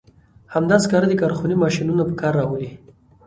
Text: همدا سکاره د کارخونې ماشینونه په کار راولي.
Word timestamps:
همدا 0.53 0.75
سکاره 0.83 1.07
د 1.09 1.13
کارخونې 1.21 1.55
ماشینونه 1.63 2.03
په 2.07 2.13
کار 2.21 2.33
راولي. 2.39 2.69